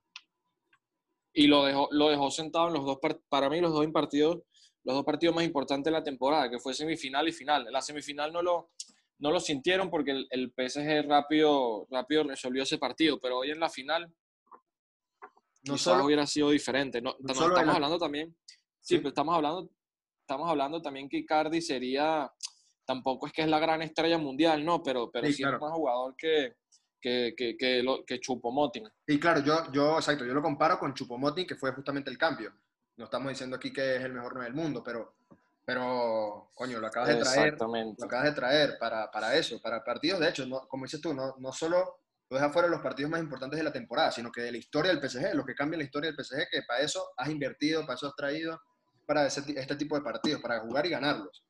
[1.34, 4.40] Y lo dejó, lo dejó sentado en los dos, para mí los dos partidos,
[4.84, 7.68] los dos partidos más importantes de la temporada, que fue semifinal y final.
[7.68, 8.72] En la semifinal no lo,
[9.20, 13.60] no lo sintieron porque el, el PSG rápido, rápido resolvió ese partido, pero hoy en
[13.60, 14.12] la final
[15.64, 17.02] no solo hubiera sido diferente.
[17.02, 18.34] No, estamos hablando también
[18.90, 19.70] Sí, pero estamos hablando,
[20.22, 22.34] estamos hablando también que Icardi sería,
[22.84, 26.16] tampoco es que es la gran estrella mundial, no, pero, pero sí, es más jugador
[26.16, 26.56] que,
[27.00, 28.90] que, que, que, lo, que Chupomotin.
[29.08, 32.52] Sí, claro, yo, yo, exacto, yo lo comparo con Chupomotin, que fue justamente el cambio.
[32.98, 35.14] No estamos diciendo aquí que es el mejor no del mundo, pero,
[35.64, 37.58] pero coño, lo acabas de traer.
[37.60, 40.20] Lo acabas de traer para, para eso, para partidos.
[40.20, 43.12] De hecho, no, como dices tú, no, no solo lo deja fuera de los partidos
[43.12, 45.78] más importantes de la temporada, sino que de la historia del PSG, lo que cambia
[45.78, 48.60] la historia del PSG, que para eso has invertido, para eso has traído,
[49.10, 51.44] para este tipo de partidos, para jugar y ganarlos.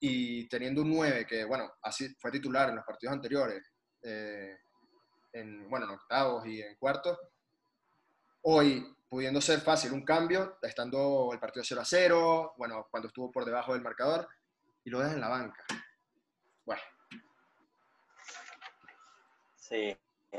[0.00, 4.54] Y teniendo un 9 que, bueno, así fue titular en los partidos anteriores, eh,
[5.32, 7.18] en, bueno, en octavos y en cuartos,
[8.42, 13.32] hoy pudiendo ser fácil un cambio, estando el partido 0 a 0, bueno, cuando estuvo
[13.32, 14.28] por debajo del marcador,
[14.84, 15.64] y lo deja en la banca.
[16.66, 16.82] Bueno.
[19.56, 19.96] Sí.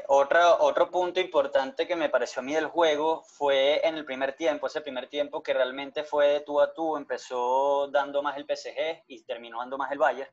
[0.08, 4.34] Otro, otro punto importante que me pareció a mí del juego fue en el primer
[4.34, 8.46] tiempo, ese primer tiempo que realmente fue de tú a tú, empezó dando más el
[8.46, 10.30] PSG y terminó dando más el Bayern.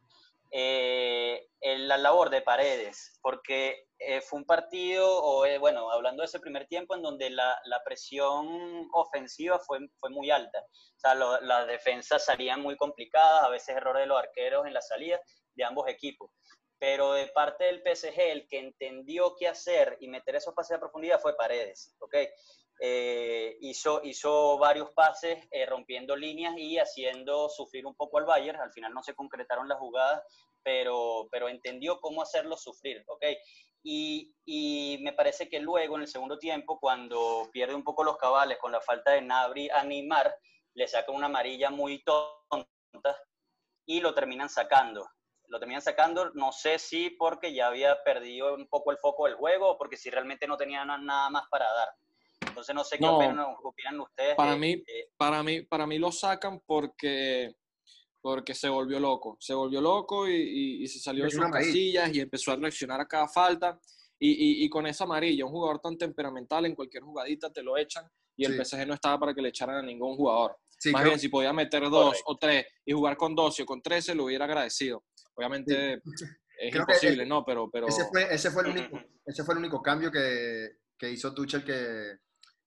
[0.50, 6.26] Eh, la labor de Paredes, porque eh, fue un partido, o eh, bueno, hablando de
[6.26, 10.58] ese primer tiempo, en donde la, la presión ofensiva fue, fue muy alta.
[10.60, 14.82] O sea, las defensas salían muy complicadas, a veces errores de los arqueros en la
[14.82, 15.18] salida
[15.54, 16.30] de ambos equipos
[16.82, 20.80] pero de parte del PSG, el que entendió qué hacer y meter esos pases a
[20.80, 22.16] profundidad fue Paredes, ¿ok?
[22.80, 28.60] Eh, hizo, hizo varios pases eh, rompiendo líneas y haciendo sufrir un poco al Bayern.
[28.60, 30.24] Al final no se concretaron las jugadas,
[30.64, 33.26] pero, entendió cómo hacerlo sufrir, ¿ok?
[33.84, 38.16] Y, y, me parece que luego, en el segundo tiempo, cuando pierde un poco los
[38.16, 40.34] cabales con la falta de Nabri a Neymar,
[40.74, 42.66] le saca una amarilla muy tonta
[43.86, 45.08] y lo terminan sacando
[45.52, 49.34] lo terminan sacando, no sé si porque ya había perdido un poco el foco del
[49.34, 51.88] juego o porque si realmente no tenían nada más para dar.
[52.48, 54.34] Entonces no sé qué opinan, ustedes.
[54.34, 54.82] Para, mí,
[55.18, 57.54] para, mí, para mí lo sacan porque,
[58.22, 59.36] porque se volvió loco.
[59.40, 63.28] Se volvió loco y, se salió de sus casillas y empezó a reaccionar a cada
[63.28, 63.78] falta.
[64.18, 68.08] Y, y, con esa amarilla, un jugador tan temperamental, en cualquier jugadita te lo echan
[68.36, 70.56] y el PSG no estaba para que le echaran a ningún jugador.
[70.90, 74.14] Más bien, si podía meter dos o tres y jugar con 12 o con 13,
[74.14, 75.04] lo hubiera agradecido.
[75.34, 76.00] Obviamente
[76.58, 77.44] es imposible, ¿no?
[77.44, 77.88] Pero, pero...
[77.88, 81.64] Ese, fue, ese, fue el único, ese fue el único cambio que, que hizo Tuchel
[81.64, 82.18] que,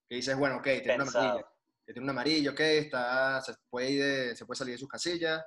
[0.07, 1.45] que dices, bueno, ok, tiene una amarilla.
[1.85, 5.43] tiene una amarilla, ok, está, se, puede se puede salir de sus casillas.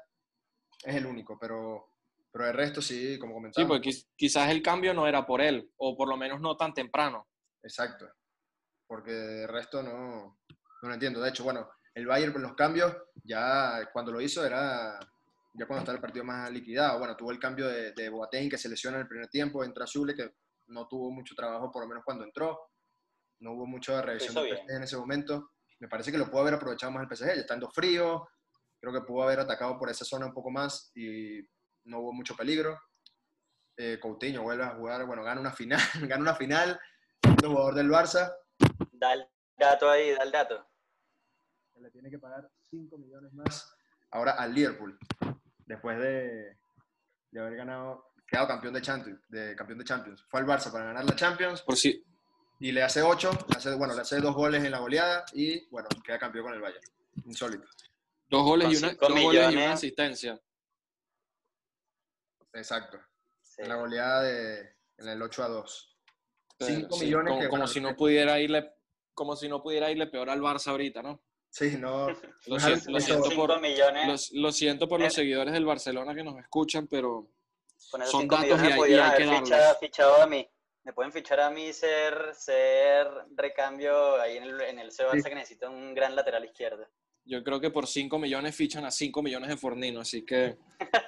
[0.84, 1.92] Es el único, pero,
[2.30, 3.68] Pero el resto sí, como Sí, comentaba.
[3.68, 6.72] porque quiz- quizás el cambio no era por él, o por lo menos no tan
[6.72, 7.28] temprano.
[7.62, 8.08] Exacto.
[8.86, 10.38] Porque el resto no,
[10.82, 11.20] no lo entiendo.
[11.20, 14.98] De hecho, bueno, el Bayern con los cambios, ya cuando lo hizo era
[15.58, 16.98] ya cuando estaba el partido más liquidado.
[16.98, 19.86] Bueno, tuvo el cambio de, de Boateng que se lesiona en el primer tiempo, entra
[19.86, 20.30] Zule que
[20.68, 22.70] no tuvo mucho trabajo, por lo menos cuando entró.
[23.40, 24.34] No hubo mucha revisión.
[24.34, 25.50] PSG en ese momento.
[25.80, 28.28] Me parece que lo pudo haber aprovechado más el PSG, ya estando frío.
[28.80, 31.40] Creo que pudo haber atacado por esa zona un poco más y
[31.84, 32.78] no hubo mucho peligro.
[33.76, 36.80] Eh, Coutinho vuelve a jugar, bueno, gana una final, gana una final,
[37.22, 38.32] siendo jugador del Barça,
[38.92, 39.24] Da el
[39.56, 40.66] dato ahí, da el dato.
[41.72, 43.72] se le tiene que pagar 5 millones más
[44.10, 44.98] ahora al Liverpool,
[45.68, 46.56] después de,
[47.30, 50.24] de haber ganado, quedado campeón de Champions, de campeón de Champions.
[50.28, 52.04] Fue al Barça para ganar la Champions Por si,
[52.58, 55.68] y le hace 8, le hace, bueno, le hace dos goles en la goleada y
[55.68, 56.82] bueno, queda campeón con el Bayern.
[57.26, 57.68] Insólito.
[58.28, 60.40] dos goles, y una, dos goles y una asistencia.
[62.54, 62.98] Exacto.
[63.42, 63.62] Sí.
[63.62, 64.60] En la goleada de,
[64.96, 65.98] en el 8 a 2.
[66.58, 68.72] Pero 5 sí, millones como, que, como bueno, si no pudiera irle
[69.14, 71.20] como si no pudiera irle peor al Barça ahorita, ¿no?
[71.58, 72.06] Sí, no.
[72.46, 72.90] Lo siento,
[73.30, 74.30] lo por, millones.
[74.32, 75.16] lo, lo siento por los Eh.
[75.16, 77.28] seguidores del Barcelona que nos escuchan, pero
[77.76, 79.40] Son datos y hay- y hay que darlos.
[79.48, 80.48] fichado, fichado a mí.
[80.84, 85.28] Me pueden fichar a mí ser, ser recambio ahí en el, en el Barça Sí.
[85.28, 86.86] que necesita un gran lateral izquierdo.
[87.30, 90.56] yo creo que por 5 millones fichan a 5 millones de Fornino, así que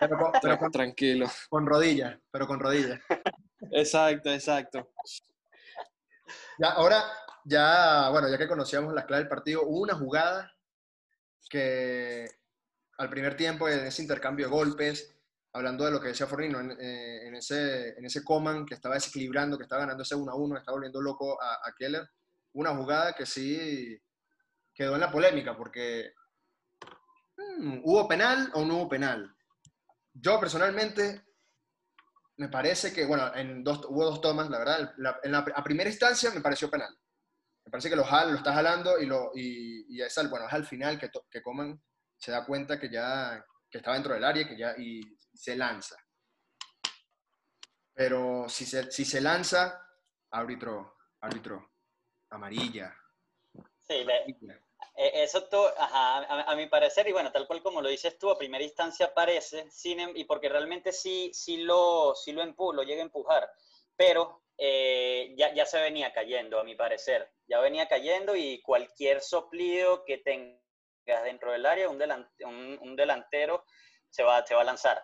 [0.01, 1.27] Pero con, pero tra- con- tranquilo.
[1.49, 3.01] con rodillas, pero con rodillas.
[3.73, 4.91] Exacto, exacto.
[6.59, 7.03] Ya, ahora,
[7.51, 10.53] ya, bueno, ya que conocíamos la clave del partido, hubo una jugada
[11.49, 12.27] que
[12.99, 15.17] al primer tiempo, en ese intercambio de golpes,
[15.53, 18.95] hablando de lo que decía Fornino, en, eh, en ese, en ese Coman que estaba
[18.95, 22.09] desequilibrando, que estaba ganando ese 1 a 1, estaba volviendo loco a, a Keller,
[22.53, 23.99] una jugada que sí
[24.75, 26.13] quedó en la polémica, porque
[27.59, 29.35] mm, ¿hubo penal o no hubo penal?
[30.13, 31.25] Yo personalmente
[32.37, 34.95] me parece que, bueno, en dos, hubo dos tomas, la verdad.
[34.99, 36.97] La- en la, a primera instancia me pareció penal.
[37.71, 40.49] Me parece que lo, jala, lo está jalando y, lo, y, y es, al, bueno,
[40.49, 41.81] es al final que, to- que Coman
[42.19, 45.01] se da cuenta que ya que está dentro del área que ya, y
[45.33, 45.95] se lanza.
[47.95, 49.87] Pero si se, si se lanza,
[50.33, 51.71] árbitro, árbitro,
[52.31, 52.93] amarilla.
[53.79, 54.25] Sí, le-
[54.97, 58.19] eh, eso todo, ajá, a, a mi parecer, y bueno, tal cual como lo dices
[58.19, 62.43] tú, a primera instancia parece, sin, em- y porque realmente sí, sí lo, sí lo
[62.43, 63.49] empujo, lo llega a empujar,
[63.95, 69.23] pero eh, ya, ya se venía cayendo, a mi parecer, ya venía cayendo y cualquier
[69.23, 73.65] soplido que tengas dentro del área, un, delan- un, un delantero
[74.11, 75.03] se va, se va a lanzar.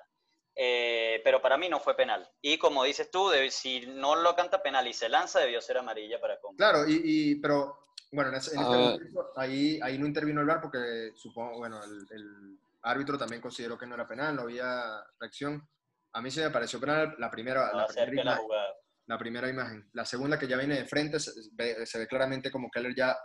[0.55, 2.27] Eh, pero para mí no fue penal.
[2.41, 5.79] Y como dices tú, debe- si no lo canta penal y se lanza, debió ser
[5.79, 6.57] amarilla para Coman.
[6.57, 7.79] Claro, y, y- pero
[8.13, 11.83] bueno, en, ese- en este momento, ahí, ahí no intervino el VAR porque supongo, bueno,
[11.83, 15.67] el, el árbitro también consideró que no era penal, no había reacción.
[16.13, 18.75] A mí sí me pareció penal la primera, No la, primera la imagen, jugada.
[19.07, 19.89] La primera imagen.
[19.93, 23.17] La segunda que ya viene de frente se ve, claramente como Keller ya,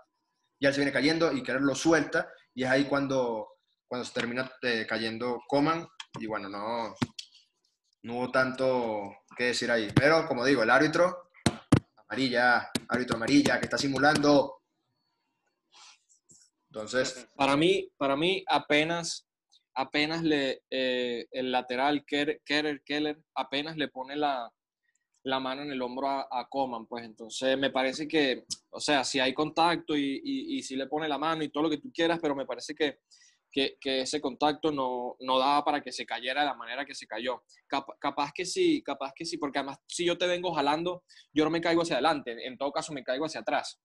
[0.59, 4.51] ya se viene cayendo y Keller lo suelta y es ahí cuando, cuando se termina
[4.61, 5.87] eh, cayendo Coman
[6.19, 6.95] y bueno, no,
[8.03, 9.89] no hubo tanto que decir ahí.
[9.95, 11.29] Pero como digo, el árbitro,
[11.95, 14.61] amarilla, árbitro amarilla, que está simulando.
[16.69, 19.27] Entonces, Para mí, para mí apenas,
[19.73, 24.49] apenas le, eh, el lateral Keller, Keller, Keller, apenas le pone la,
[25.23, 29.03] la mano en el hombro a, a Coman, pues entonces me parece que, o sea,
[29.03, 31.77] si hay contacto y, y, y si le pone la mano y todo lo que
[31.77, 32.99] tú quieras, pero me parece que,
[33.51, 36.95] que, que ese contacto no, no daba para que se cayera de la manera que
[36.95, 37.43] se cayó.
[37.67, 41.03] Cap- capaz que sí, capaz que sí, porque además si yo te vengo jalando,
[41.33, 43.79] yo no me caigo hacia adelante, en todo caso me caigo hacia atrás.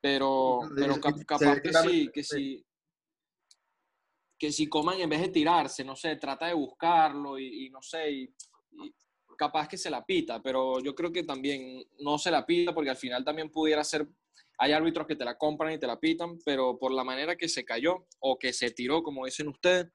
[0.00, 2.64] Pero, pero cap- capaz que sí, que sí.
[4.38, 7.82] que si Coman en vez de tirarse, no sé, trata de buscarlo y, y no
[7.82, 8.34] sé, y
[9.38, 12.90] capaz que se la pita, pero yo creo que también no se la pita porque
[12.90, 14.06] al final también pudiera ser,
[14.58, 17.48] hay árbitros que te la compran y te la pitan, pero por la manera que
[17.48, 19.86] se cayó o que se tiró, como dicen ustedes,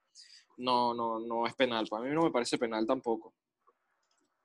[0.56, 1.86] no, no, no es penal.
[1.88, 3.34] Para mí no me parece penal tampoco.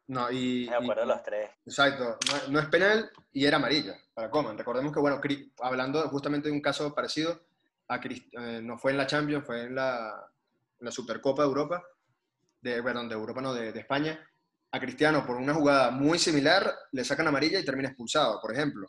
[0.08, 1.50] no, y, De acuerdo y- los tres.
[1.66, 4.58] Exacto, no, no es penal y era amarilla para Coman.
[4.58, 5.22] Recordemos que, bueno,
[5.62, 7.40] hablando justamente de un caso parecido,
[7.88, 10.30] a Cris- eh, no fue en la Champions, fue en la,
[10.80, 11.84] en la Supercopa de Europa,
[12.62, 14.20] de, perdón, de Europa, no, de, de España.
[14.72, 18.88] A Cristiano, por una jugada muy similar, le sacan amarilla y termina expulsado, por ejemplo.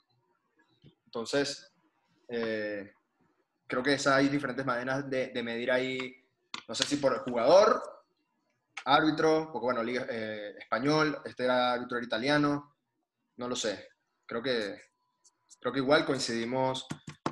[1.06, 1.72] Entonces,
[2.28, 2.92] eh,
[3.66, 5.98] creo que esas hay diferentes maneras de, de medir ahí,
[6.68, 7.82] no sé si por el jugador,
[8.84, 12.76] árbitro, porque bueno, Liga eh, Español, este era árbitro era italiano,
[13.36, 13.88] no lo sé.
[14.26, 14.80] Creo que,
[15.60, 16.86] creo que igual coincidimos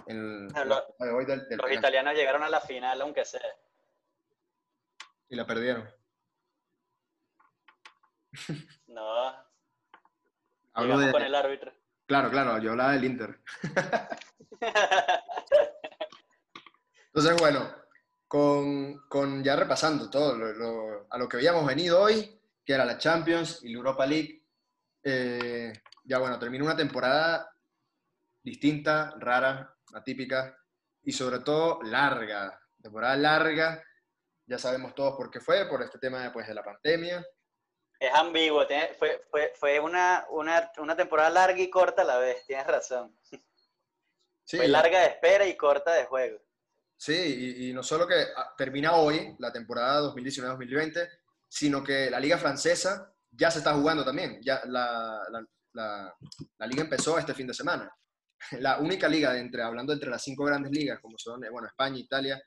[0.06, 3.00] en Ah, la lo- Copa de hoy del, del Los italianos llegaron a la final,
[3.02, 3.40] aunque sea.
[5.28, 5.86] y la perdieron.
[8.86, 9.34] No.
[10.74, 11.72] Hablo de- con el árbitro.
[12.06, 13.40] Claro, claro, yo hablaba del Inter.
[17.06, 17.70] Entonces, bueno,
[18.26, 22.84] con, con ya repasando todo lo, lo- a lo que habíamos venido hoy, que era
[22.84, 24.44] la Champions y la Europa League,
[25.02, 25.72] eh,
[26.04, 27.50] ya bueno, terminó una temporada
[28.42, 30.56] distinta, rara, atípica
[31.02, 32.60] y sobre todo larga.
[32.80, 33.82] Temporada larga,
[34.46, 37.24] ya sabemos todos por qué fue, por este tema pues, de la pandemia.
[37.98, 42.18] Es ambiguo, tiene- fue, fue, fue una, una, una temporada larga y corta a la
[42.18, 43.16] vez, tienes razón.
[44.44, 46.38] Sí, Fue larga de espera y corta de juego.
[46.96, 51.08] Sí, y, y no solo que ah, termina hoy la temporada 2019-2020,
[51.48, 54.40] sino que la liga francesa ya se está jugando también.
[54.42, 56.14] Ya la, la- la-
[56.58, 57.92] la liga empezó este fin de semana.
[58.60, 61.66] La única liga, de entre, hablando entre las cinco grandes ligas, como son eh, bueno,
[61.66, 62.40] España, Italia,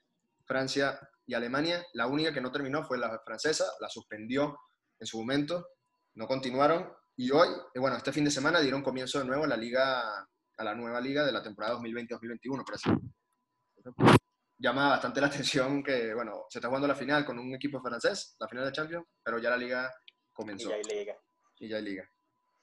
[0.46, 4.58] Francia y Alemania, la única que no terminó fue la francesa, la suspendió
[5.02, 5.68] en su momento,
[6.16, 9.48] no continuaron, y hoy, eh, bueno, este fin de semana dieron comienzo de nuevo a
[9.48, 10.02] la liga,
[10.58, 12.90] a la nueva liga de la temporada 2020-2021, por así
[14.62, 18.36] llama bastante la atención que, bueno, se está jugando la final con un equipo francés,
[18.40, 21.16] la final de Champions, pero ya la liga Y comenzó ya hay liga.
[21.58, 22.10] y ya hay liga.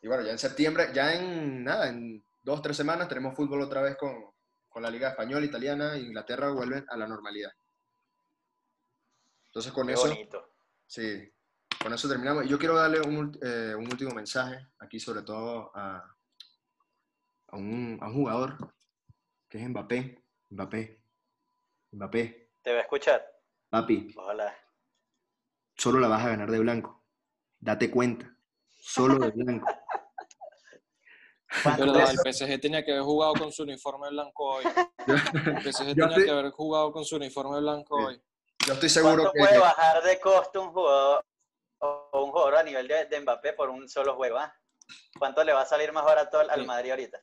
[0.01, 3.83] Y bueno, ya en septiembre, ya en nada, en dos, tres semanas tenemos fútbol otra
[3.83, 4.15] vez con,
[4.69, 7.51] con la liga española, italiana, e Inglaterra vuelven a la normalidad.
[9.47, 10.53] Entonces con Qué eso, bonito.
[10.87, 11.33] sí,
[11.83, 12.47] con eso terminamos.
[12.49, 15.99] Yo quiero darle un, eh, un último mensaje aquí, sobre todo a,
[17.49, 18.57] a, un, a un jugador
[19.49, 21.01] que es Mbappé, Mbappé,
[21.93, 23.25] Mbappé, ¿Te va a escuchar?
[23.71, 24.15] papi.
[24.17, 24.55] Ojalá.
[25.77, 27.05] solo la vas a ganar de blanco.
[27.61, 28.35] Date cuenta.
[28.81, 29.67] Solo de blanco.
[31.63, 34.65] ¿Cuánto Verdad, el PSG tenía que haber jugado con su uniforme blanco hoy.
[34.67, 38.23] El PSG tenía estoy- que haber jugado con su uniforme blanco hoy.
[38.67, 41.25] Yo estoy seguro ¿Cuánto que, puede bajar de costo un jugador
[41.81, 44.39] o un jugador a nivel de, de Mbappé por un solo juego?
[44.39, 44.55] ah?
[45.19, 46.67] ¿Cuánto le va a salir más barato al, al.
[46.67, 47.23] Madrid ahorita?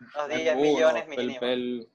[0.00, 1.40] Unos Uh, 10 no, millones el- mínimo.
[1.46, 1.90] el-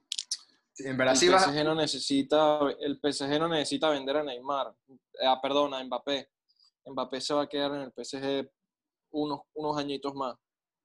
[0.82, 5.74] en El PSG no necesita, el PSG no necesita vender a Neymar, eh, ah, perdón,
[5.74, 6.30] a Mbappé.
[6.86, 8.50] Mbappé se va a quedar en el PSG
[9.12, 10.36] unos, unos añitos más.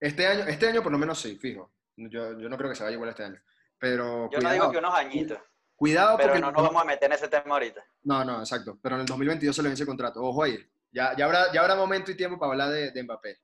[0.00, 1.72] este año, este año por lo menos sí, fijo.
[1.96, 3.40] Yo, yo no creo que se vaya igual este año.
[3.78, 5.38] Pero Yo no digo que unos añitos,
[5.84, 7.84] cuidado pero porque no nos vamos a meter en ese tema ahorita.
[8.04, 8.78] no, no, exacto.
[8.82, 10.22] Pero en el 2022 se le vence contrato.
[10.22, 10.58] Ojo ahí.
[10.90, 13.38] Ya, ya, habrá, ya habrá momento y tiempo para hablar de, de Mbappé.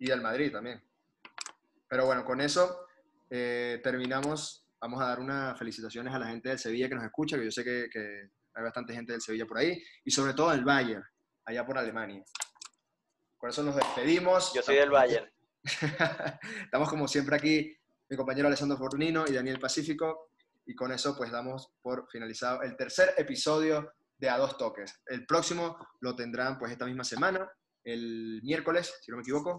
[0.00, 0.82] Y del Madrid también.
[1.86, 2.86] Pero bueno, con eso
[3.30, 4.66] eh, terminamos.
[4.80, 7.52] Vamos a dar unas felicitaciones a la gente del Sevilla que nos escucha, que yo
[7.52, 9.80] sé que, que hay bastante gente del Sevilla por ahí.
[10.04, 11.04] Y sobre todo del Bayern,
[11.44, 12.24] allá por Alemania.
[13.38, 14.52] Con eso nos despedimos.
[14.54, 15.30] Yo soy del Bayern.
[16.64, 17.76] Estamos como siempre aquí,
[18.08, 20.31] mi compañero Alessandro Fornino y Daniel Pacífico,
[20.66, 25.02] y con eso pues damos por finalizado el tercer episodio de A Dos Toques.
[25.06, 27.50] El próximo lo tendrán pues esta misma semana,
[27.84, 29.58] el miércoles, si no me equivoco,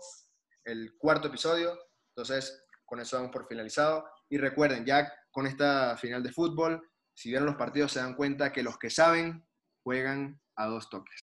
[0.63, 1.77] el cuarto episodio.
[2.15, 4.05] Entonces, con eso damos por finalizado.
[4.29, 6.81] Y recuerden, ya con esta final de fútbol,
[7.13, 9.45] si vieron los partidos se dan cuenta que los que saben
[9.83, 11.19] juegan a dos toques.